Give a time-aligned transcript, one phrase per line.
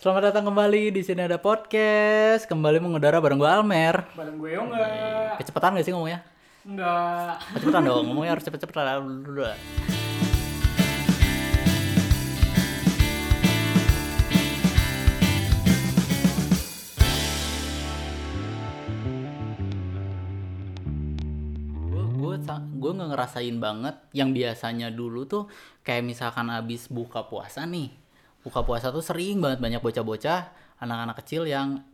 [0.00, 2.48] Selamat datang kembali di sini ada podcast.
[2.48, 4.08] Kembali mengudara bareng gue Almer.
[4.16, 5.36] Bareng gue yo enggak?
[5.44, 6.24] Kecepatan gak sih ngomongnya?
[6.64, 7.36] Enggak.
[7.52, 8.80] Kecepatan dong, ngomongnya harus cepet-cepet
[22.40, 22.48] gue
[22.80, 25.52] gue nggak ngerasain banget yang biasanya dulu tuh
[25.84, 27.99] kayak misalkan abis buka puasa nih
[28.40, 30.40] buka puasa tuh sering banget banyak bocah-bocah
[30.80, 31.84] anak-anak kecil yang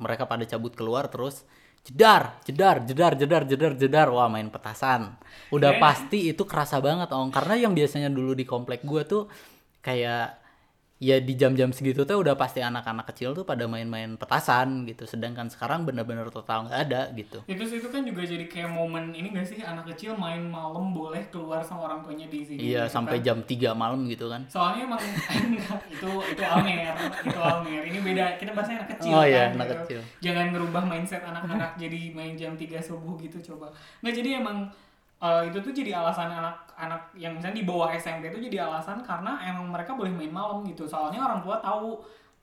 [0.00, 1.44] mereka pada cabut keluar terus
[1.80, 4.08] jedar jedar jedar jedar jedar jedar.
[4.12, 5.16] Wah main petasan.
[5.52, 5.82] Udah Yeah.
[5.82, 7.32] pasti itu kerasa banget ong.
[7.32, 9.28] Karena yang biasanya dulu di komplek gue tuh
[9.80, 10.39] kayak
[11.00, 15.48] ya di jam-jam segitu tuh udah pasti anak-anak kecil tuh pada main-main petasan gitu sedangkan
[15.48, 19.48] sekarang bener-bener total nggak ada gitu Itu itu kan juga jadi kayak momen ini gak
[19.48, 22.60] sih anak kecil main malam boleh keluar sama orang tuanya di sini.
[22.60, 23.24] iya gitu sampai kan.
[23.24, 25.00] jam 3 malam gitu kan Soalnya emang
[25.48, 26.92] enggak, itu itu Almer,
[27.24, 27.82] itu Almer.
[27.88, 29.30] Ini beda, kita bahasnya anak kecil Oh kan.
[29.32, 29.76] iya, anak gitu.
[29.80, 30.00] kecil.
[30.20, 33.72] Jangan ngerubah mindset anak-anak jadi main jam 3 subuh gitu coba.
[34.04, 34.68] Nggak jadi emang
[35.20, 39.36] eh, itu tuh jadi alasan anak-anak yang misalnya di bawah SMP itu jadi alasan karena
[39.44, 40.88] emang mereka boleh main malam gitu.
[40.88, 42.00] Soalnya orang tua tahu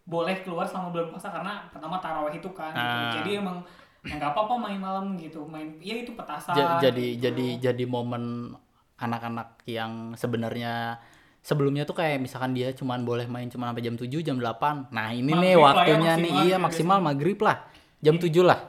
[0.08, 2.72] boleh keluar sama bulan puasa karena pertama taraweh itu kan.
[2.72, 2.97] gitu.
[3.03, 3.14] Ah.
[3.22, 3.58] Jadi emang
[4.06, 5.44] ya nggak apa-apa main malam gitu.
[5.50, 6.56] Main ya itu petasan.
[6.56, 7.22] Ja- jadi gitu.
[7.28, 8.56] jadi jadi momen
[8.97, 10.97] anak-anak yang sebenarnya
[11.45, 15.14] sebelumnya tuh kayak misalkan dia cuman boleh main cuma sampai jam 7 jam 8 nah
[15.14, 17.58] ini nih Maghrib lah ya, waktunya nih maksimal iya gitu maksimal maghrib lah
[18.03, 18.59] jam 7 lah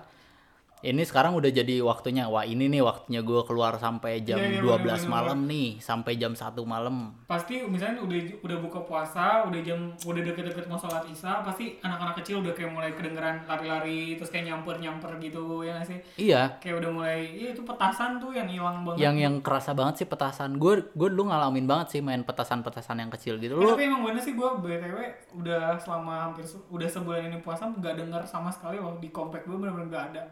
[0.80, 4.62] ini sekarang udah jadi waktunya wah ini nih waktunya gue keluar sampai jam Iya, iya,
[4.62, 5.10] 12 bener-bener.
[5.10, 6.96] malam nih sampai jam 1 malam.
[7.26, 12.22] Pasti misalnya udah udah buka puasa udah jam udah deket-deket mau sholat isya pasti anak-anak
[12.22, 15.98] kecil udah kayak mulai kedengeran lari-lari terus kayak nyamper-nyamper gitu ya nggak sih?
[16.16, 16.42] Iya.
[16.58, 19.02] Kayak udah mulai iya itu petasan tuh yang hilang banget.
[19.02, 20.56] Yang yang kerasa banget sih petasan.
[20.56, 23.54] Gue gue dulu ngalamin banget sih main petasan-petasan yang kecil gitu.
[23.54, 24.98] Eh, lu tapi emang bener sih gue btw
[25.34, 29.54] udah selama hampir udah sebulan ini puasa nggak dengar sama sekali loh di komplek gue
[29.54, 30.22] bener-bener nggak ada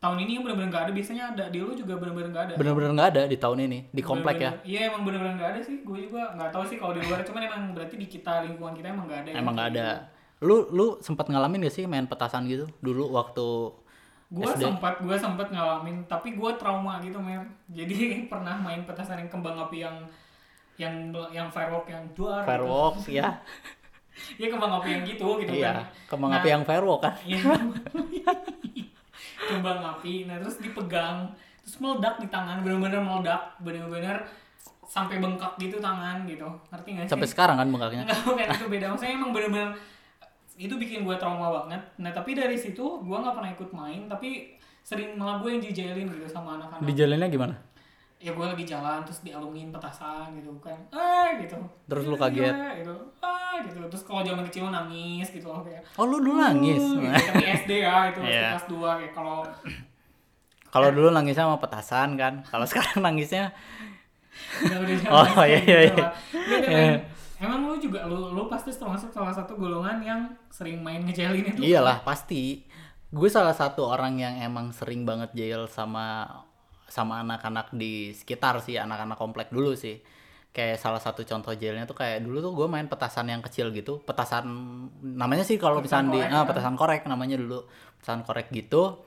[0.00, 3.08] tahun ini bener-bener nggak ada biasanya ada di lu juga bener-bener nggak ada bener-bener nggak
[3.10, 5.98] ada di tahun ini di komplek ya Bener-bener- iya emang bener-bener nggak ada sih gue
[6.00, 9.04] juga nggak tahu sih kalau di luar cuman emang berarti di kita lingkungan kita emang
[9.04, 9.88] nggak ada yang Emang nggak ada.
[10.40, 13.76] Lu lu sempat ngalamin gak sih main petasan gitu dulu waktu
[14.30, 17.96] gue sempat gue sempat ngalamin tapi gue trauma gitu mer jadi
[18.32, 19.96] pernah main petasan yang kembang api yang
[20.76, 20.94] yang
[21.28, 23.36] yang firework yang duar fireworks ya?
[24.32, 24.40] gitu.
[24.40, 27.14] ya kembang api yang gitu gitu Iya, kan kembang Nah, api yang firework kan?
[27.20, 27.36] iya.
[29.58, 31.30] kembang api nah terus dipegang
[31.60, 34.22] terus meledak di tangan bener-bener meledak bener-bener
[34.90, 38.02] sampai bengkak gitu tangan gitu ngerti nggak sih Sampai sekarang kan bengkaknya.
[38.26, 38.86] Bukan itu beda.
[38.90, 39.70] Maksudnya emang bener-bener
[40.58, 41.78] itu bikin gue trauma banget.
[42.02, 46.10] Nah tapi dari situ gue nggak pernah ikut main, tapi sering malah gue yang dijailin
[46.10, 46.82] gitu sama anak-anak.
[46.90, 47.54] Dijalinnya gimana?
[48.20, 51.56] Ya gue lagi jalan terus dialungin petasan gitu kan, ah gitu.
[51.88, 52.52] Terus lu Iya, kaget?
[52.52, 53.80] iya, gitu, ah gitu.
[53.88, 55.80] Terus kalau zaman kecil nangis gitu loh kayak.
[55.96, 56.76] Oh lu dulu nangis.
[56.78, 57.16] "Uh," gitu.
[57.16, 58.48] Tapi SD ya itu SD Iya.
[58.54, 59.40] kelas 2 kayak kalau
[60.68, 62.44] Kalau dulu nangisnya sama petasan kan.
[62.44, 63.50] Kalau sekarang nangisnya
[65.10, 66.06] Oh, SD iya, gitu iya.
[66.30, 66.94] Iya, Iya.
[67.40, 71.60] Emang lu juga lu lu pasti termasuk salah satu golongan yang sering main ngejailin itu.
[71.64, 72.68] iyalah pasti.
[73.08, 76.28] Gue salah satu orang yang emang sering banget jail sama
[76.90, 80.02] sama anak-anak di sekitar sih, anak-anak komplek dulu sih.
[80.50, 84.02] Kayak salah satu contoh jailnya tuh kayak dulu tuh gue main petasan yang kecil gitu,
[84.02, 84.44] petasan
[85.00, 86.50] namanya sih kalau misalnya di ah, kan?
[86.50, 87.70] petasan korek namanya dulu,
[88.02, 88.98] petasan korek gitu.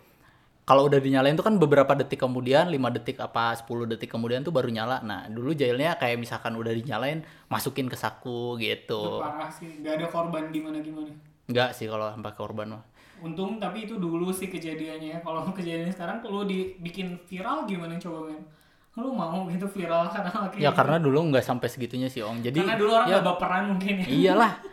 [0.64, 4.56] Kalau udah dinyalain tuh kan beberapa detik kemudian, 5 detik apa 10 detik kemudian tuh
[4.56, 5.04] baru nyala.
[5.04, 7.20] Nah, dulu jailnya kayak misalkan udah dinyalain,
[7.52, 9.20] masukin ke saku Itu gitu.
[9.20, 11.12] parah sih, nggak ada korban gimana gimana.
[11.52, 12.84] Enggak sih kalau sampai korban mah.
[13.24, 15.24] Untung tapi itu dulu sih kejadiannya.
[15.24, 18.44] Kalau kejadiannya sekarang perlu dibikin viral gimana coba men?
[19.00, 22.44] Lu mau gitu viral karena lagi Ya karena dulu nggak sampai segitunya sih Om.
[22.44, 24.08] Jadi karena dulu orang ya nggak baperan mungkin ya.
[24.12, 24.54] iyalah.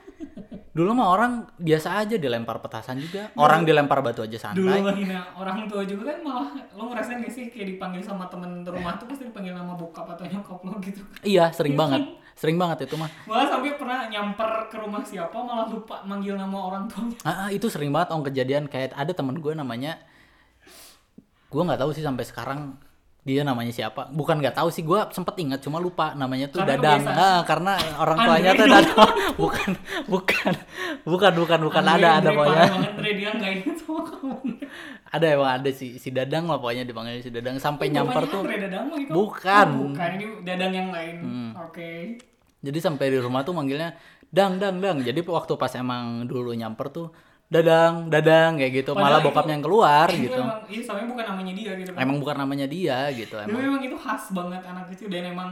[0.71, 3.27] Dulu mah orang biasa aja dilempar petasan juga.
[3.35, 4.79] Orang dilempar batu aja Dulu santai.
[4.79, 8.95] menghina orang tua juga kan malah lu ngerasain gak sih kayak dipanggil sama temen rumah
[8.95, 11.03] tuh pasti dipanggil nama bokap atau nyokap lo gitu.
[11.27, 12.07] Iya, sering banget.
[12.41, 13.13] Sering banget itu mah.
[13.25, 17.21] Malah sampai pernah nyamper ke rumah siapa malah lupa manggil nama orang tuanya.
[17.21, 20.01] Ah, ah, itu sering banget Om kejadian kayak ada temen gue namanya
[21.47, 22.79] gue nggak tahu sih sampai sekarang
[23.21, 26.79] dia namanya siapa bukan nggak tahu sih gue sempet ingat cuma lupa namanya tuh Karena
[26.79, 27.27] dadang kebiasaan.
[27.29, 29.11] ah karena orang tuanya tuh dadang
[29.43, 29.71] bukan
[30.09, 30.53] bukan
[31.05, 34.01] bukan bukan bukan Andre- ada ada Andre pokoknya parah banget Andre, dia nggak ingat sama
[34.01, 34.31] kamu.
[35.11, 38.41] ada emang ada si si dadang lah pokoknya dipanggil si dadang sampai Oh, nyamper tuh
[38.41, 38.85] Andre Dadang?
[39.11, 39.67] Bukan.
[39.69, 39.75] Hmm.
[39.77, 41.17] Oh, bukan, ini dadang yang lain.
[41.61, 41.91] Oke.
[42.61, 43.97] Jadi sampai di rumah tuh manggilnya
[44.27, 45.01] dang dang dang.
[45.01, 47.09] Jadi waktu pas emang dulu nyamper tuh
[47.47, 48.91] dadang dadang kayak gitu.
[48.93, 50.41] Malah Padahal itu- bokapnya yang keluar Itu gitu.
[50.41, 52.01] emang, iya soalnya bukan namanya dia gitu kan.
[52.01, 53.83] Emang bukan namanya dia gitu Tapi emang.
[53.83, 55.51] itu khas banget anak kecil dan emang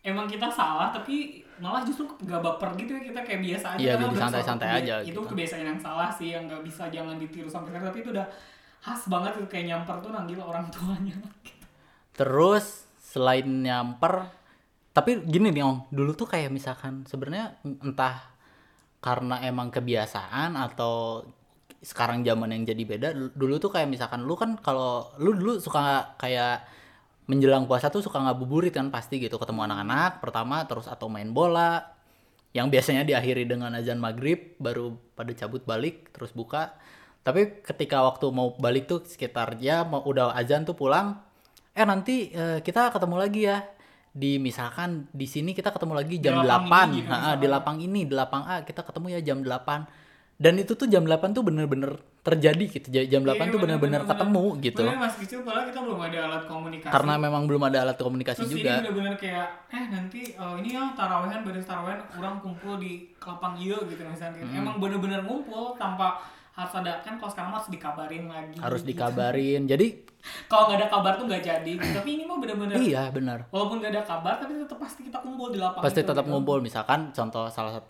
[0.00, 3.92] emang kita salah tapi malah justru nggak baper gitu ya kita kayak biasa aja Iya,
[3.94, 5.20] karena jadi santai-santai aja itu gitu.
[5.28, 8.24] kebiasaan yang salah sih yang nggak bisa jangan ditiru sampai sekarang tapi itu udah
[8.80, 11.16] khas banget tuh kayak nyamper tuh nanggil orang tuanya
[12.12, 14.28] Terus selain nyamper,
[15.00, 18.20] tapi gini nih om, dulu tuh kayak misalkan sebenarnya entah
[19.00, 21.24] karena emang kebiasaan atau
[21.80, 23.08] sekarang zaman yang jadi beda.
[23.32, 26.68] Dulu tuh kayak misalkan lu kan kalau lu dulu suka kayak
[27.30, 31.96] menjelang puasa tuh suka ngabuburit kan pasti gitu ketemu anak-anak pertama terus atau main bola
[32.50, 36.74] yang biasanya diakhiri dengan azan maghrib baru pada cabut balik terus buka
[37.22, 41.22] tapi ketika waktu mau balik tuh sekitar ya mau udah azan tuh pulang
[41.70, 43.62] eh nanti eh, kita ketemu lagi ya
[44.12, 47.36] di misalkan di sini kita ketemu lagi jam lapang 8 ini Ha, misalkan.
[47.36, 49.86] di lapang ini di lapang A kita ketemu ya jam 8
[50.36, 52.88] dan itu tuh jam 8 tuh bener-bener terjadi gitu.
[52.90, 54.82] Ja- jam 8 Iya, tuh bener-bener ketemu gitu.
[54.82, 56.90] Bener masih kecil padahal kita belum ada alat komunikasi.
[56.90, 58.72] Karena memang belum ada alat komunikasi Terus juga.
[58.72, 63.54] ini bener-bener kayak eh nanti eh, ini ya tarawehan beres tarawehan orang kumpul di kelapang
[63.54, 64.40] iya gitu misalnya.
[64.42, 64.58] Hmm.
[64.58, 68.90] emang bener-bener ngumpul tanpa harus ada kan kalau sekarang harus dikabarin lagi harus gitu.
[68.92, 69.62] dikabarin.
[69.70, 69.86] Jadi
[70.50, 71.72] kalau nggak ada kabar tuh nggak jadi.
[71.78, 71.94] Gitu.
[71.94, 75.48] tapi ini mah bener-bener iya benar walaupun nggak ada kabar tapi tetap pasti kita kumpul
[75.54, 76.32] di lapangan pasti tetap gitu.
[76.34, 76.58] ngumpul.
[76.60, 77.88] Misalkan contoh salah satu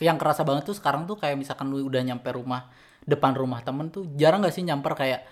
[0.00, 2.72] yang kerasa banget tuh sekarang tuh kayak misalkan lu udah nyampe rumah
[3.04, 5.28] depan rumah temen tuh jarang gak sih nyamper kayak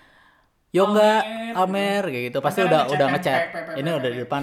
[0.69, 2.39] yo enggak Amer, Amer kayak gitu.
[2.45, 3.41] Pasti udah udah chat, ngechat.
[3.73, 4.41] pe, ini udah di depan.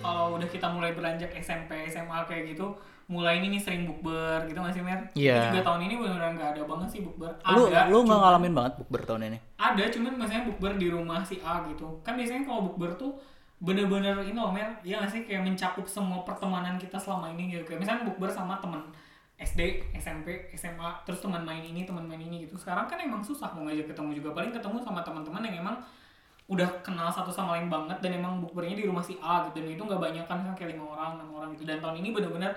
[0.00, 2.72] Kalau udah kita mulai beranjak SMP SMA kayak gitu
[3.08, 5.00] mulai ini nih sering bukber gitu nggak sih Mer?
[5.16, 5.48] Iya.
[5.48, 7.32] Tiga tahun ini benar-benar nggak ada banget sih bukber.
[7.48, 11.24] lu Ada, lu cuma- ngalamin banget bukber tahun ini ada cuman misalnya bukber di rumah
[11.24, 13.16] si A gitu kan biasanya kalau bukber tuh
[13.58, 17.64] bener-bener ini loh Mer ya nggak sih kayak mencakup semua pertemanan kita selama ini gitu
[17.64, 18.84] kayak misalnya bukber sama teman
[19.38, 19.60] SD,
[19.94, 22.58] SMP, SMA, terus teman main ini, teman main ini gitu.
[22.58, 24.34] Sekarang kan emang susah mau ngajak ketemu juga.
[24.34, 25.78] Paling ketemu sama teman-teman yang emang
[26.50, 29.70] udah kenal satu sama lain banget dan emang bukbernya di rumah si A gitu dan
[29.70, 32.50] itu nggak banyak kan kayak lima orang enam orang gitu dan tahun ini bener-bener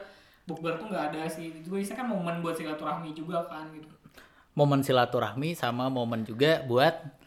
[0.45, 1.51] bukber tuh nggak ada sih.
[1.61, 3.87] Itu biasanya kan momen buat silaturahmi juga kan gitu.
[4.57, 7.21] Momen silaturahmi sama momen juga buat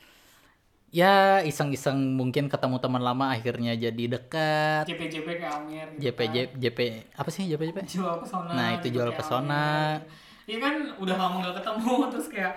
[0.94, 4.87] ya iseng-iseng mungkin ketemu teman lama akhirnya jadi dekat.
[4.87, 6.46] JP-JP kayak Amir gitu JP kan.
[6.55, 6.78] JP
[7.19, 9.67] apa sih JP JP jual pesona Nah, itu gitu, jual kayak pesona.
[10.44, 12.52] Iya kan udah lama gak ketemu terus kayak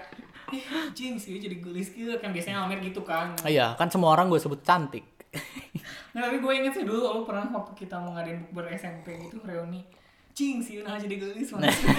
[0.54, 2.14] ih anjing sih jadi gelis gitu.
[2.22, 3.34] Kan biasanya Amir gitu kan.
[3.42, 5.08] Iya kan semua orang gue sebut cantik.
[6.14, 9.42] Nah tapi gue inget sih dulu lu pernah waktu kita mau ngadain bukber SMP gitu
[9.42, 9.82] reuni
[10.38, 11.74] cing sih nah jadi gelis banget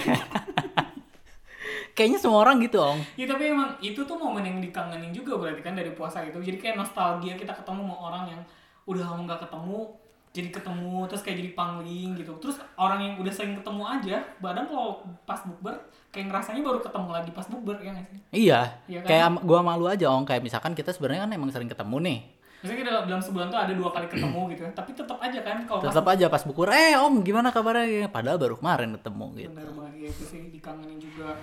[1.99, 5.59] kayaknya semua orang gitu om ya tapi emang itu tuh momen yang dikangenin juga berarti
[5.67, 6.39] kan dari puasa itu.
[6.39, 8.41] Jadi kayak nostalgia kita ketemu sama orang yang
[8.87, 9.99] udah lama gak ketemu
[10.29, 12.33] jadi ketemu terus kayak jadi pangling gitu.
[12.39, 15.75] Terus orang yang udah sering ketemu aja badan kalau pas bukber
[16.15, 18.19] kayak ngerasanya baru ketemu lagi pas bukber ya nggak sih?
[18.31, 19.09] Iya, Iya kan?
[19.11, 20.23] kayak gua malu aja om.
[20.23, 22.19] Kayak misalkan kita sebenarnya kan emang sering ketemu nih.
[22.59, 25.57] Misalnya dalam, dalam sebulan tuh ada dua kali ketemu gitu ya tapi tetap aja kan
[25.63, 28.11] kalau pas Tetap aja pas bukur, eh om gimana kabarnya?
[28.11, 29.51] Padahal baru kemarin ketemu gitu.
[29.55, 31.39] bener banget ya itu sih dikangenin juga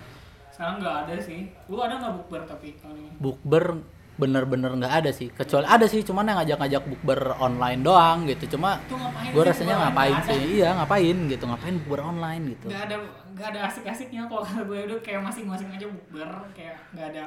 [0.52, 3.66] sekarang nggak ada sih lu ada nggak bukber tapi ini Bukber
[4.16, 5.28] bener-bener nggak ada sih.
[5.28, 8.56] Kecuali ada sih, cuman yang ngajak-ngajak bukber online doang gitu.
[8.56, 8.80] Cuma
[9.20, 10.32] sih rasanya ngapain Nggak ada.
[10.32, 10.44] sih?
[10.56, 11.44] Iya ngapain gitu?
[11.44, 12.66] Ngapain bukber online gitu?
[12.72, 12.96] nggak ada
[13.36, 17.24] nggak ada asik-asiknya kalau gue udah kayak masing-masing aja bukber kayak nggak ada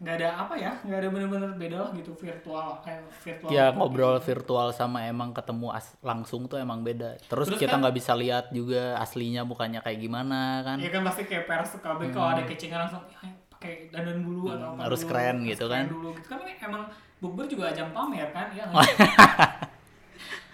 [0.00, 4.16] nggak ada apa ya nggak ada bener-bener beda lah gitu virtual kayak virtual Ya ngobrol
[4.18, 7.20] virtual sama emang ketemu as- langsung tuh emang beda.
[7.22, 10.76] Terus, Terus kita kan- nggak bisa lihat juga aslinya mukanya kayak gimana kan?
[10.76, 14.66] ya kan pasti kayak pers KB kalau ada kecengan langsung "Ya, pakai dandan dulu atau
[14.66, 14.84] apa Hmm.
[14.84, 15.84] harus dulu, keren harus gitu keren kan.
[15.86, 16.82] dulu gitu kan emang
[17.20, 18.64] bukber juga ajang pamer kan ya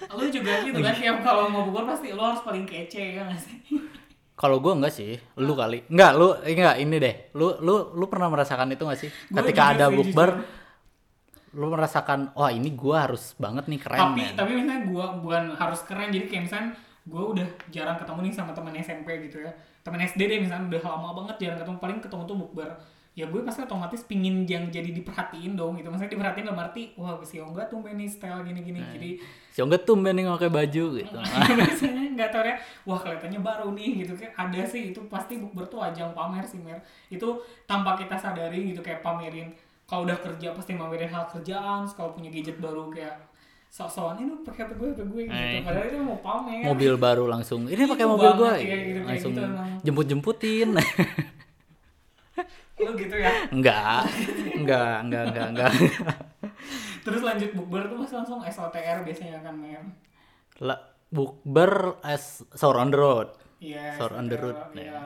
[0.08, 3.38] lu juga gitu kan tiap kalau mau bukber pasti lu harus paling kece ya nggak
[3.38, 3.58] sih
[4.36, 5.88] Kalau gue enggak sih, lu kali.
[5.88, 7.14] Enggak, lu enggak ini deh.
[7.32, 9.08] Lu lu lu pernah merasakan itu gak sih?
[9.32, 10.44] Gua Ketika ada bukber,
[11.56, 14.36] lu merasakan, wah ini gua harus banget nih keren tapi men.
[14.36, 16.68] tapi misalnya gue bukan harus keren jadi kayak misalnya
[17.06, 19.50] gue udah jarang ketemu nih sama teman SMP gitu ya
[19.80, 22.70] teman SD deh misalnya udah lama banget jarang ketemu paling ketemu tuh bukber
[23.16, 27.16] ya gue pasti otomatis pingin yang jadi diperhatiin dong gitu maksudnya diperhatiin dalam arti wah
[27.24, 28.92] si Ongga tuh main nih style gini-gini Nah.
[28.92, 29.10] jadi
[29.48, 31.16] Si Ongga tuh nih pakai baju gitu.
[31.58, 35.64] biasanya nggak tahu ya wah kelihatannya baru nih gitu kan ada sih itu pasti bukber
[35.64, 36.76] tuh ajang pamer sih mer
[37.08, 37.24] itu
[37.64, 39.48] tanpa kita sadari gitu kayak pamerin
[39.84, 43.16] kalau udah kerja pasti pamerin hal kerjaan kalau punya gadget baru kayak
[43.66, 45.64] sok-sokan ini pakai HP gue HP gue gitu Eh.
[45.64, 47.64] padahal itu mau pamer mobil baru langsung.
[47.64, 49.48] Ini Itu pakai mobil kayak gitu, kayak langsung gitu
[49.82, 50.68] jemput-jemputin.
[52.76, 54.04] lu gitu ya enggak.
[54.52, 55.72] Enggak, enggak, enggak, enggak.
[57.00, 59.80] terus lanjut bukber tuh masih langsung SOTR biasanya kan mer
[60.58, 63.28] Lah, bukber as sore on the road.
[63.60, 65.00] iya Sore on the road, iya ya.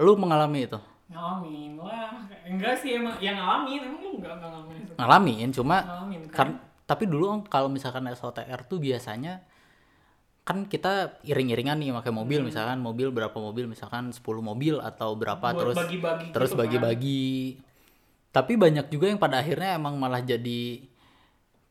[0.00, 0.80] Lu mengalami itu?
[1.10, 5.76] ngalamin lah enggak sih emang yang ngalamin emang lu enggak enggak ngalamin itu Ngalamin, cuma
[5.82, 6.48] ngalamin kan
[6.86, 9.42] tapi dulu kalau misalkan SOTR tuh biasanya
[10.40, 15.38] kan kita iring-iringan nih pakai mobil misalkan mobil berapa mobil misalkan 10 mobil atau berapa
[15.40, 16.60] Buat terus bagi-bagi terus gitu kan.
[16.60, 17.30] bagi-bagi
[18.30, 20.80] tapi banyak juga yang pada akhirnya emang malah jadi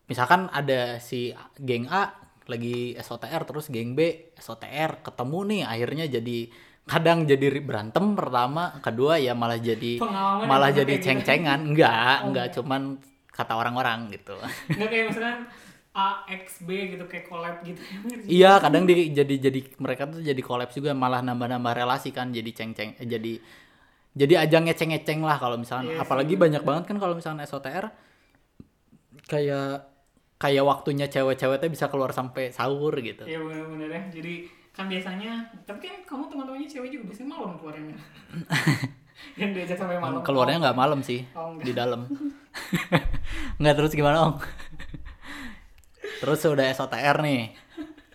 [0.06, 2.14] misalkan ada si geng A
[2.46, 4.00] lagi SOTR terus geng B
[4.36, 6.40] SOTR ketemu nih akhirnya jadi
[6.84, 11.06] kadang jadi berantem pertama kedua ya malah jadi Pengalaman malah jadi gitu.
[11.06, 12.56] ceng-cengan enggak Oh, enggak enggak.
[12.58, 12.82] cuman
[13.30, 14.34] kata orang-orang gitu
[14.68, 15.38] nggak kayak misalkan
[15.96, 17.82] A X B gitu kayak collab gitu
[18.30, 22.50] Iya, kadang di, jadi jadi mereka tuh jadi collab juga malah nambah-nambah relasi kan jadi
[22.54, 23.42] ceng-ceng eh, jadi
[24.14, 27.90] jadi ajang ngeceng-ngeceng lah kalau misalnya sih, apalagi banyak banget kan kalau misalnya SOTR
[29.30, 29.86] kayak
[30.40, 33.28] kayak waktunya cewek-cewek tuh bisa keluar sampai sahur gitu.
[33.28, 34.02] Iya bener-bener ya.
[34.10, 37.96] Jadi kan biasanya, tapi kan kamu teman-temannya cewek juga biasanya malam keluarnya.
[39.40, 40.24] yang diajak sampai malam.
[40.24, 41.66] Keluarnya nggak malam sih Oh, enggak.
[41.68, 42.02] di dalam.
[43.60, 44.34] nggak terus gimana, Om?
[46.20, 47.56] Terus udah SOTR nih.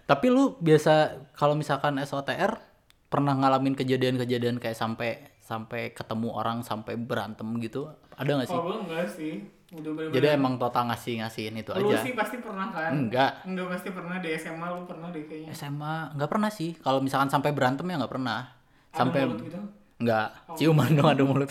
[0.05, 2.61] Tapi lu biasa kalau misalkan SOTR
[3.09, 7.89] pernah ngalamin kejadian-kejadian kayak sampai sampai ketemu orang sampai berantem gitu?
[8.17, 8.57] Ada nggak sih?
[8.57, 9.35] Oh, enggak sih.
[9.75, 10.15] Udah bener-bener.
[10.17, 11.99] Jadi emang total ngasih-ngasihin itu lu aja.
[12.01, 12.91] sih pasti pernah kan?
[12.95, 13.43] Enggak.
[13.45, 15.51] Enggak pasti pernah di SMA lu pernah deh kayaknya.
[15.53, 16.71] SMA nggak pernah sih.
[16.79, 18.41] Kalau misalkan sampai berantem ya nggak pernah.
[18.95, 19.61] Sampai Adu mulut gitu.
[19.95, 21.51] Enggak, ciuman dong adu mulut.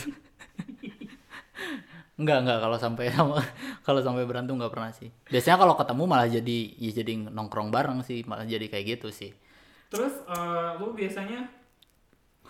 [2.19, 3.37] Enggak, enggak kalau sampai sama
[3.85, 5.09] kalau sampai berantem enggak pernah sih.
[5.33, 9.31] Biasanya kalau ketemu malah jadi ya jadi nongkrong bareng sih, malah jadi kayak gitu sih.
[9.91, 11.39] Terus eh, lu biasanya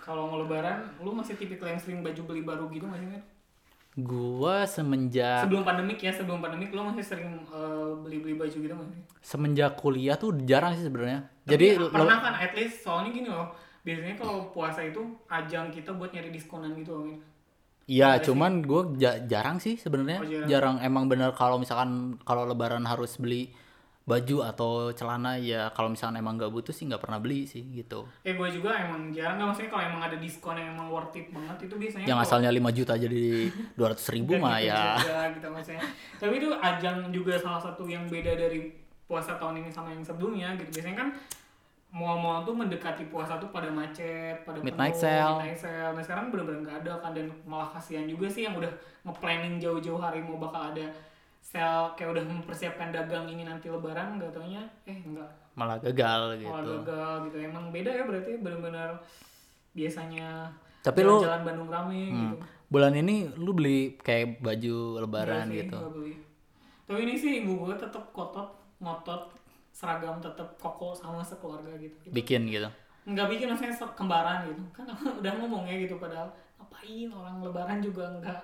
[0.06, 3.22] kalau mau lebaran, lu masih tipikal yang sering baju beli baru gitu masih kan?
[3.94, 9.02] Gua semenjak Sebelum pandemik ya, sebelum pandemik lu masih sering eh, beli-beli baju gitu masih?
[9.24, 11.20] semenjak kuliah tuh jarang sih sebenarnya.
[11.48, 13.48] Jadi lo- pernah kan at least soalnya gini loh.
[13.84, 17.04] Biasanya kalau puasa itu ajang kita buat nyari diskonan gitu loh.
[17.84, 18.32] Iya, sih.
[18.32, 18.82] cuman gue
[19.28, 20.20] jarang sih sebenarnya.
[20.24, 20.48] Oh, jarang.
[20.48, 20.76] jarang.
[20.80, 23.52] emang bener kalau misalkan kalau lebaran harus beli
[24.04, 28.04] baju atau celana ya kalau misalkan emang nggak butuh sih nggak pernah beli sih gitu.
[28.28, 31.32] Eh gue juga emang jarang nggak maksudnya kalau emang ada diskon yang emang worth it
[31.32, 33.24] banget itu biasanya Yang asalnya 5 juta jadi
[33.80, 34.84] 200 ribu mah gitu ya.
[35.00, 35.84] juga, gitu maksudnya.
[36.20, 38.76] Tapi itu ajang juga salah satu yang beda dari
[39.08, 40.80] puasa tahun ini sama yang sebelumnya gitu.
[40.80, 41.10] Biasanya kan
[41.94, 45.38] mall-mall tuh mendekati puasa tuh pada macet, pada Midnight penuh, sale.
[45.38, 45.92] midnight sale.
[45.94, 48.72] Nah sekarang bener-bener nggak ada kan dan malah kasihan juga sih yang udah
[49.06, 50.90] nge-planning jauh-jauh hari mau bakal ada
[51.38, 56.50] sale kayak udah mempersiapkan dagang ini nanti lebaran nggak taunya eh enggak Malah gagal gitu.
[56.50, 58.90] malah gagal gitu emang beda ya berarti bener-bener
[59.72, 60.50] biasanya
[60.82, 62.36] Tapi lu jalan Bandung rame gitu
[62.68, 65.78] bulan ini lu beli kayak baju lebaran Enggak sih, gitu.
[65.94, 66.14] beli.
[66.84, 68.50] Tapi ini sih ibu gue tetap kotot,
[68.82, 69.30] ngotot,
[69.74, 72.14] seragam tetap koko sama sekeluarga gitu.
[72.14, 72.70] Bikin gitu.
[73.04, 74.62] Nggak bikin maksudnya kembaran gitu.
[74.70, 74.86] Kan
[75.20, 76.30] udah ngomong ya gitu padahal
[76.62, 78.40] ngapain orang lebaran juga nggak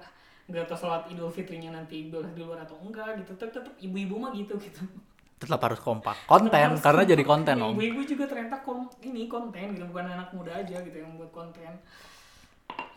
[0.49, 3.37] nggak tahu sholat idul fitrinya nanti ibadah di luar atau enggak gitu.
[3.37, 4.81] Tetap tetap ibu-ibu mah gitu gitu.
[5.39, 6.17] Tetap harus kompak.
[6.27, 7.13] Konten Harus karena kompak.
[7.15, 7.71] jadi konten om.
[7.77, 11.69] Ibu-ibu juga ternyata kom ini konten gitu bukan anak muda aja gitu yang buat konten.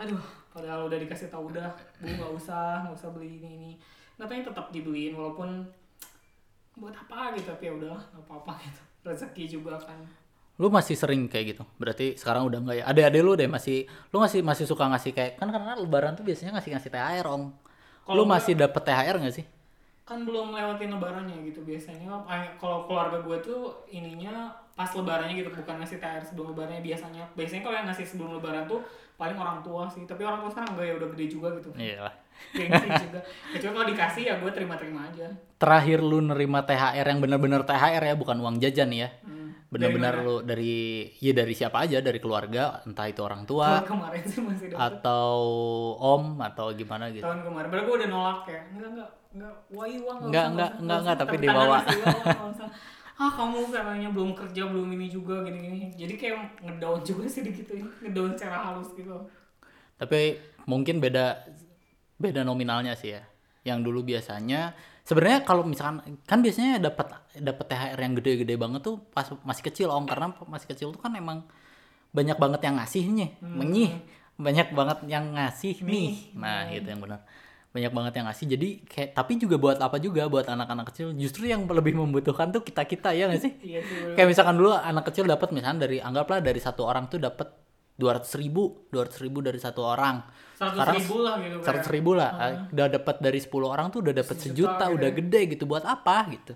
[0.01, 0.19] Aduh,
[0.51, 1.69] padahal udah dikasih tahu udah,
[2.03, 3.73] bu nggak usah, nggak usah beli ini ini.
[4.19, 5.63] Katanya tetap dibeliin walaupun
[6.77, 10.01] buat apa gitu tapi ya udahlah nggak apa-apa gitu rezeki juga kan
[10.61, 11.65] Lu masih sering kayak gitu.
[11.81, 12.85] Berarti sekarang udah enggak ya.
[12.85, 16.61] Ada-ada lu deh masih lu masih masih suka ngasih kayak kan karena lebaran tuh biasanya
[16.61, 17.57] ngasih ngasih THR om.
[18.05, 19.47] Kalau Lu masih dapet THR nggak sih?
[20.03, 22.27] kan belum lewatin lebarannya gitu biasanya
[22.59, 27.25] kalau keluarga gue tuh ininya pas lebarannya gitu bukan ngasih THR sebelum lebarannya biasanya.
[27.37, 28.81] Biasanya kalau yang ngasih sebelum lebaran tuh
[29.21, 31.71] paling orang tua sih tapi orang tua sekarang enggak ya udah gede juga gitu.
[31.77, 32.15] Iya lah.
[32.51, 33.21] gengsi juga.
[33.55, 35.27] Kecuali kalau dikasih ya gue terima-terima aja.
[35.61, 39.09] Terakhir lu nerima THR yang bener-bener THR ya, bukan uang jajan ya.
[39.23, 39.55] Hmm.
[39.73, 40.75] Bener-bener Dari lu dari
[41.23, 44.85] ya dari siapa aja, dari keluarga, entah itu orang tua tahun kemarin sih masih dapet.
[45.01, 45.37] atau
[45.97, 47.25] om atau gimana gitu.
[47.25, 47.69] tahun kemarin.
[47.73, 48.61] Padahal gue udah nolak ya.
[48.75, 49.55] Enggak enggak enggak.
[49.73, 51.79] Wah uang Enggak, usah, enggak, enggak, enggak, tapi dibawa.
[53.23, 56.37] Ah kamu katanya belum kerja belum ini juga gini gini jadi kayak
[56.67, 59.15] ngedown juga sih digituin ngedown secara halus gitu
[59.95, 60.35] Tapi
[60.67, 61.47] mungkin beda
[62.19, 63.23] beda nominalnya sih ya.
[63.63, 64.75] Yang dulu biasanya
[65.07, 69.95] sebenarnya kalau misalkan kan biasanya dapat dapat THR yang gede-gede banget tuh pas masih kecil
[69.95, 71.47] om karena masih kecil tuh kan emang
[72.11, 73.93] banyak banget yang ngasihnya, menyih.
[74.37, 76.35] Banyak banget yang ngasih nih.
[76.35, 77.25] Nah, itu yang benar.
[77.73, 78.47] Banyak banget yang ngasih.
[78.53, 81.17] Jadi kayak tapi juga buat apa juga buat anak-anak kecil.
[81.17, 83.53] Justru yang lebih membutuhkan tuh kita-kita ya nggak sih?
[83.65, 83.81] iya.
[84.13, 87.49] Kayak misalkan dulu anak kecil dapat misalnya dari anggaplah dari satu orang tuh dapat
[87.93, 90.21] dua ratus ribu, dua ribu dari satu orang.
[90.57, 91.67] seratus Sekarang ribu lah gitu kayak.
[91.67, 92.31] Seratus ribu lah,
[92.71, 95.17] udah dapat dari 10 orang tuh udah dapat sejuta, gitu udah ya.
[95.19, 96.53] gede gitu buat apa gitu.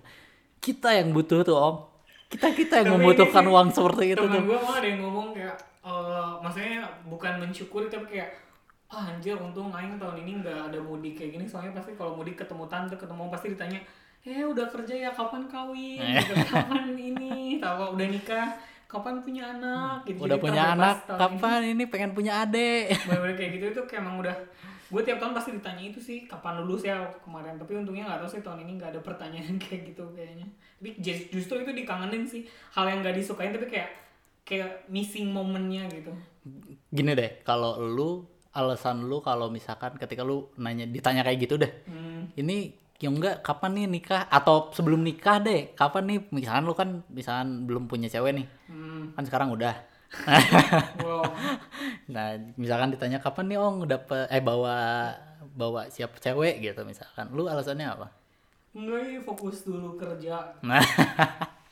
[0.63, 1.75] Kita yang butuh tuh om,
[2.31, 4.41] kita kita yang Tapi membutuhkan sih, uang seperti itu temen tuh.
[4.47, 8.29] gue malah ada yang ngomong kayak eh, maksudnya bukan mensyukuri tapi kayak
[8.87, 11.45] ah anjir untung aing tahun ini nggak ada mudik kayak gini.
[11.45, 13.79] Soalnya pasti kalau mudik ketemu tante ketemu pasti ditanya
[14.23, 15.11] eh udah kerja ya?
[15.11, 15.99] Kapan kawin?
[15.99, 16.19] Eh.
[16.19, 17.59] gitu, kapan ini?
[17.59, 18.47] Tahu udah nikah?
[18.87, 20.03] Kapan punya anak?
[20.03, 20.19] Gitu.
[20.23, 21.19] Udah Jadi punya anak ini.
[21.19, 21.83] kapan ini?
[21.87, 22.95] Pengen punya adik.
[23.03, 24.35] Bener-bener kayak gitu itu kayak emang udah
[24.87, 27.59] gue tiap tahun pasti ditanya itu sih kapan lulus ya kemarin?
[27.59, 30.47] Tapi untungnya nggak tahu sih tahun ini nggak ada pertanyaan kayak gitu kayaknya.
[30.79, 33.91] Tapi ju- justru itu dikangenin sih hal yang nggak disukain tapi kayak
[34.47, 36.11] kayak missing momennya gitu.
[36.87, 38.23] Gini deh kalau lu
[38.57, 41.69] alasan lu kalau misalkan ketika lu nanya ditanya kayak gitu deh.
[41.85, 42.33] Hmm.
[42.33, 44.25] ini yang enggak kapan nih nikah?
[44.25, 46.19] Atau sebelum nikah deh kapan nih?
[46.33, 48.47] Misalkan lu kan misalkan belum punya cewek nih.
[48.69, 49.13] Hmm.
[49.13, 49.75] kan sekarang udah.
[51.03, 51.23] Wow.
[52.07, 55.13] Nah misalkan ditanya kapan nih ong dapet eh bawa
[55.53, 56.57] bawa siap cewek?
[56.63, 57.29] Gitu misalkan.
[57.29, 58.07] Lu alasannya apa?
[58.73, 60.57] Enggak fokus dulu kerja.
[60.65, 60.81] Nah.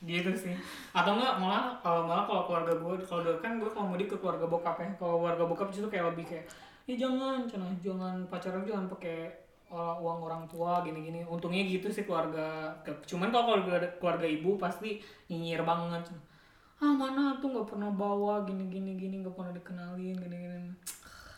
[0.05, 0.53] Gitu sih.
[0.93, 4.17] Atau enggak malah kalau malah kalau keluarga gue kalau dulu kan gue kalau mudik ke
[4.21, 4.89] keluarga bokap ya.
[5.01, 6.45] Kalau keluarga bokap justru kayak lebih kayak
[6.85, 9.33] ya jangan jangan jangan pacaran jangan pakai
[9.75, 11.25] uang orang tua gini-gini.
[11.25, 16.07] Untungnya gitu sih keluarga cuman kalau keluarga keluarga ibu pasti nyinyir banget.
[16.75, 20.71] Ah mana tuh nggak pernah bawa gini gini gini nggak pernah dikenalin gini gini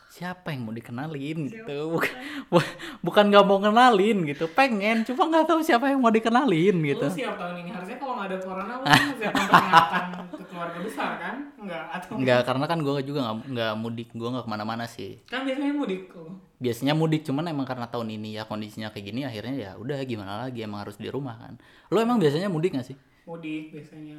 [0.07, 1.77] siapa yang mau dikenalin gitu?
[1.91, 2.13] bukan
[2.47, 4.47] bu- bukan nggak mau kenalin gitu.
[4.49, 7.05] Pengen cuma nggak tahu siapa yang mau dikenalin gitu.
[7.05, 7.69] Lu siap tahun ini?
[7.69, 10.03] Harusnya kalau nggak ada corona lu siap memperkenalkan
[10.39, 11.35] ke keluarga besar kan?
[11.55, 15.11] Enggak atau nggak karena kan gue juga nggak nggak mudik gue nggak ke mana-mana sih.
[15.25, 16.25] Kan biasanya mudik lu
[16.57, 20.41] biasanya mudik cuman emang karena tahun ini ya kondisinya kayak gini akhirnya ya udah gimana
[20.43, 20.65] lagi?
[20.65, 21.53] Emang harus di rumah kan?
[21.93, 22.97] Lo emang biasanya mudik gak sih?
[23.29, 24.17] Mudik biasanya.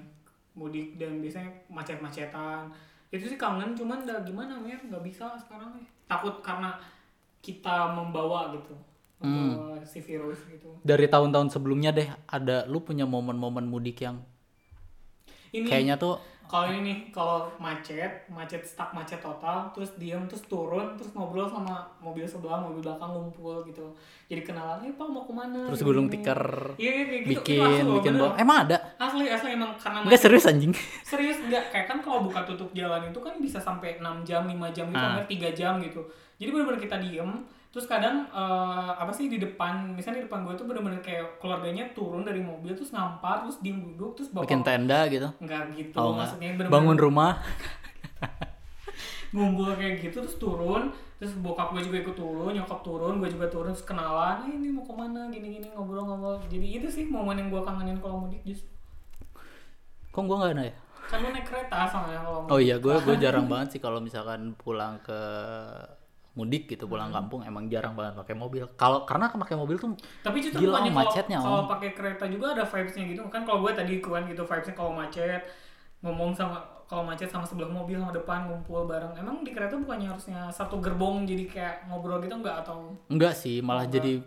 [0.54, 2.71] Mudik dan biasanya macet-macetan
[3.08, 6.76] itu sih kangen cuman udah gimana mer nggak bisa sekarang ya takut karena
[7.40, 8.74] kita membawa gitu.
[9.18, 10.78] Membawa si virus gitu.
[10.84, 14.22] Dari tahun-tahun sebelumnya deh ada lu punya momen-momen mudik yang
[15.48, 20.40] ini kayaknya tuh kalau ini nih kalau macet macet stuck macet total terus diam terus
[20.42, 23.84] turun terus ngobrol sama mobil sebelah mobil belakang ngumpul gitu.
[24.26, 25.68] Jadi kenalan eh pak mau ke mana?
[25.68, 26.40] Terus gulung gini." tikar.
[26.74, 27.28] Iya iya, kayak gitu.
[27.28, 28.76] Itu bikin asli loh, bikin bola emang ada?
[28.96, 30.72] Asli asli emang karena enggak serius anjing.
[31.10, 31.64] Serius enggak.
[31.68, 34.96] Kayak kan kalau buka tutup jalan itu kan bisa sampai 6 jam 5 jam gitu
[34.96, 35.14] Ah.
[35.14, 36.00] sampai 3 jam gitu.
[36.40, 37.30] Jadi benar-benar kita diem
[37.68, 41.85] terus kadang eh, apa sih di depan misalnya di depan gue tuh benar-benar kayak keluarganya
[41.92, 45.28] turun dari mobil terus ngampar terus diem duduk terus bapak bikin tenda gitu?
[45.38, 47.33] Enggak gitu Oh, maksudnya bener-bener bangun rumah.
[49.37, 50.88] Ngumpul kayak gitu terus turun
[51.20, 54.72] terus bokap gue juga ikut turun nyokap turun gue juga turun terus kenalan eh, ini
[54.72, 55.28] mau ke mana?
[55.28, 56.40] Gini-gini ngobrol-ngobrol.
[56.48, 58.72] Jadi itu sih momen yang gue kangenin kalau mudik justru
[60.09, 60.74] kok gua nggak ada ya?
[61.09, 64.00] Kan lu naik kereta soalnya kalau mudik oh iya gue gue jarang banget sih kalau
[64.00, 65.20] misalkan pulang ke
[66.38, 67.18] mudik gitu pulang Hmm.
[67.18, 69.90] kampung emang jarang banget pakai mobil kalau karena pakai mobil tuh
[70.22, 73.27] Tapi justru Gila, bukannya macetnya, kalau pakai kereta juga ada vibes-nya gitu.
[73.27, 75.42] Kan kalau gue tadi kuan gitu vibes-nya kalau macet
[75.98, 79.18] ngomong sama kalau macet sama sebelah mobil sama depan ngumpul bareng.
[79.18, 83.59] Emang di kereta bukannya harusnya satu gerbong jadi kayak ngobrol gitu enggak atau enggak sih
[83.59, 84.22] malah jadi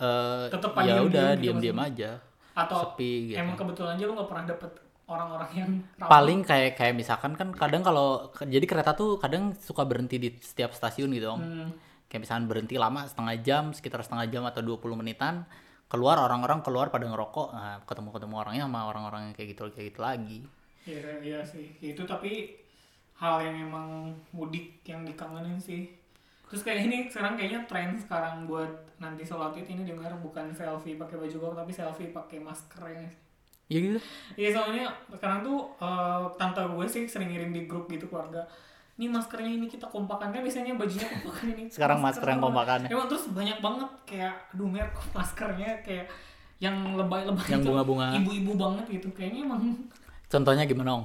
[0.00, 2.16] eh Tetep ya udah gitu diam-diam aja
[2.56, 4.70] atau sepi gitu emang kebetulan aja lu nggak pernah dapet
[5.10, 6.08] orang-orang yang ramah?
[6.08, 10.70] paling kayak kayak misalkan kan kadang kalau jadi kereta tuh kadang suka berhenti di setiap
[10.70, 11.68] stasiun gitu om Hmm.
[12.06, 15.42] kayak misalkan berhenti lama setengah jam sekitar setengah jam atau 20 menitan
[15.86, 19.86] keluar orang-orang keluar pada ngerokok nah ketemu ketemu orangnya sama orang-orang yang kayak gitu kayak
[19.90, 20.38] gitu lagi
[20.80, 21.76] Iya, iya sih.
[21.78, 22.56] Itu tapi
[23.14, 23.88] hal yang emang
[24.32, 25.92] mudik yang dikangenin sih.
[26.48, 30.96] Terus kayak ini sekarang kayaknya tren sekarang buat nanti sholat id ini dengar bukan selfie
[30.96, 33.06] pakai baju koko tapi selfie pakai masker ya.
[33.70, 33.94] Nggak sih?
[33.94, 34.00] ya gitu
[34.34, 38.42] Iya soalnya sekarang tuh eh, tante gue sih sering ngirim di grup gitu keluarga.
[38.94, 41.64] Ini maskernya ini kita kompakan kan biasanya bajunya kompakan ini.
[41.68, 42.80] Sekarang masker yang kompakan.
[42.84, 46.04] Emang terus banyak banget kayak aduh mer kok maskernya kayak
[46.58, 48.12] yang lebay-lebay Yang bunga-bunga.
[48.12, 49.80] ibu-ibu banget gitu kayaknya emang
[50.28, 51.04] contohnya gimana om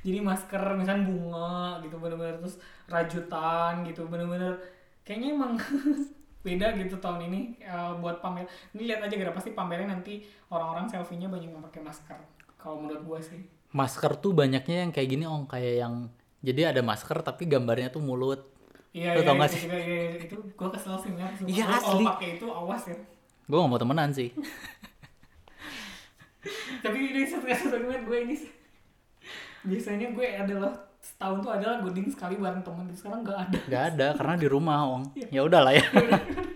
[0.00, 4.52] jadi masker misalnya bunga gitu bener-bener terus rajutan gitu bener-bener
[5.00, 5.56] kayaknya emang
[6.40, 10.88] beda gitu tahun ini eh, buat pamer ini lihat aja gara pasti pamernya nanti orang-orang
[10.88, 12.18] selfie-nya banyak yang pakai masker
[12.56, 16.08] kalau menurut gua sih masker tuh banyaknya yang kayak gini om kayak yang
[16.40, 18.40] jadi ada masker tapi gambarnya tuh mulut
[18.90, 19.62] iya iya tau gak itu sih?
[19.68, 21.14] juga, iya, iya, itu gua kesel sih.
[21.14, 21.30] Sumpah.
[21.46, 22.04] Iya, Lu kalau asli.
[22.08, 22.96] pakai itu awas ya
[23.50, 24.30] gue gak mau temenan sih
[26.84, 28.36] tapi ini satu satu gue ini
[29.60, 33.58] biasanya gue adalah setahun tuh adalah goding sekali bareng temen sekarang gak ada.
[33.66, 35.84] Nggak ada karena di rumah om ya udahlah ya.